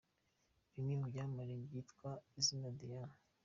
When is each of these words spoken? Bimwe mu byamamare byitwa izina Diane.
Bimwe 0.73 0.93
mu 0.99 1.05
byamamare 1.11 1.53
byitwa 1.65 2.09
izina 2.39 2.67
Diane. 2.79 3.15